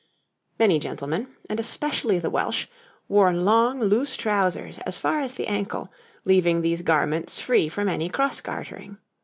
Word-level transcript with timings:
Many 0.57 0.79
gentlemen, 0.79 1.27
and 1.47 1.59
especially 1.59 2.17
the 2.17 2.31
Welsh, 2.31 2.65
wore 3.07 3.31
long 3.31 3.79
loose 3.79 4.15
trousers 4.15 4.79
as 4.79 4.97
far 4.97 5.19
as 5.19 5.35
the 5.35 5.45
ankle, 5.45 5.93
leaving 6.25 6.63
these 6.63 6.81
garments 6.81 7.39
free 7.39 7.69
from 7.69 7.87
any 7.87 8.09
cross 8.09 8.41
gartering. 8.41 8.97